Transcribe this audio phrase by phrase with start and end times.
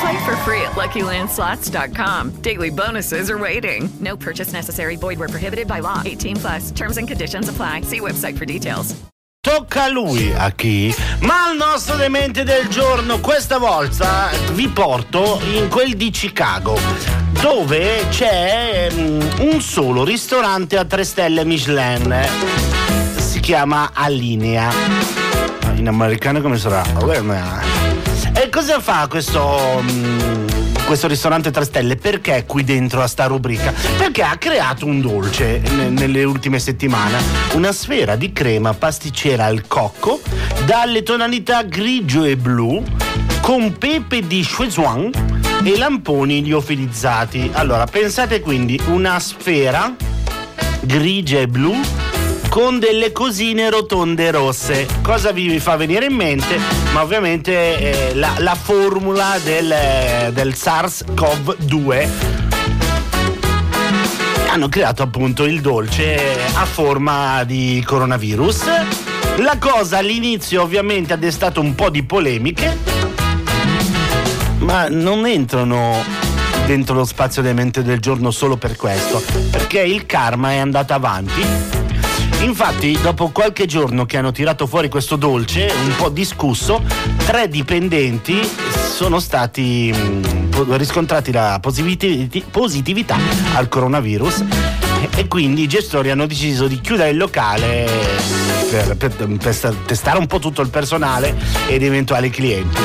[0.00, 2.42] Play for free at LuckyLandSlots.com.
[2.42, 3.88] Daily bonuses are waiting.
[4.00, 4.96] No purchase necessary.
[4.96, 6.02] Void where prohibited by law.
[6.04, 6.70] 18 plus.
[6.72, 7.82] Terms and conditions apply.
[7.82, 8.94] See website for details.
[9.44, 10.94] Tocca a lui, a chi?
[11.20, 16.78] Ma al nostro demente del giorno, questa volta vi porto in quel di Chicago,
[17.42, 22.26] dove c'è mm, un solo ristorante a tre stelle Michelin.
[23.16, 24.72] Si chiama Alinea.
[25.74, 26.82] In americano come sarà?
[26.94, 27.83] Alinea.
[28.54, 30.46] Cosa fa questo, mm,
[30.86, 31.96] questo ristorante 3 stelle?
[31.96, 33.74] Perché qui dentro a sta rubrica?
[33.98, 37.18] Perché ha creato un dolce ne- nelle ultime settimane,
[37.54, 40.20] una sfera di crema pasticcera al cocco
[40.66, 42.80] dalle tonalità grigio e blu
[43.40, 45.10] con pepe di Szechuan
[45.64, 47.50] e lamponi liofilizzati.
[47.54, 49.92] Allora, pensate quindi una sfera
[50.80, 51.74] grigia e blu
[52.54, 54.86] con delle cosine rotonde rosse.
[55.02, 56.56] Cosa vi fa venire in mente?
[56.92, 62.08] Ma ovviamente eh, la, la formula del, del SARS-CoV-2
[64.50, 68.62] hanno creato appunto il dolce a forma di coronavirus.
[69.38, 72.78] La cosa all'inizio ovviamente ha destato un po' di polemiche,
[74.58, 76.04] ma non entrano
[76.66, 80.92] dentro lo spazio delle mente del giorno solo per questo, perché il karma è andato
[80.92, 81.83] avanti.
[82.44, 86.82] Infatti, dopo qualche giorno che hanno tirato fuori questo dolce, un po' discusso,
[87.24, 88.38] tre dipendenti
[88.94, 93.16] sono stati mh, po- riscontrati la positiviti- positività
[93.54, 94.44] al coronavirus
[95.16, 97.88] e- quindi i gestori hanno deciso di chiudere il locale
[98.70, 101.34] per, per- per sta- testare un po' tutto il personale
[101.66, 102.80] ed eventuali clienti.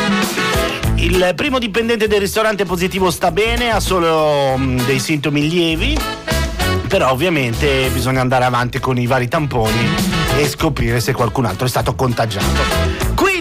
[0.95, 5.97] Il primo dipendente del ristorante positivo sta bene, ha solo mh, dei sintomi lievi,
[6.89, 9.95] però ovviamente bisogna andare avanti con i vari tamponi
[10.39, 12.88] e scoprire se qualcun altro è stato contagiato.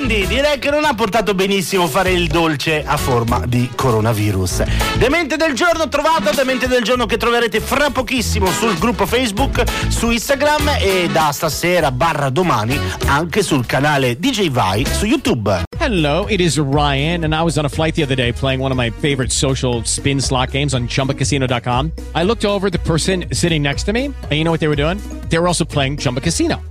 [0.08, 4.62] Quindi direi che non ha portato benissimo fare il dolce a forma di coronavirus.
[4.96, 10.08] Demente del giorno trovato, demente del giorno che troverete fra pochissimo sul gruppo Facebook, su
[10.08, 15.64] Instagram e da stasera barra domani anche sul canale DJ Vai su YouTube.
[15.78, 18.72] Hello, it is Ryan, and I was on a flight the other day playing one
[18.72, 21.92] of my favorite social spin slot games on chumbacasino.com.
[22.14, 24.82] I looked over the person sitting next to me, and you know what they were
[24.82, 24.96] doing?
[25.28, 26.62] They were also playing Chumba Casino.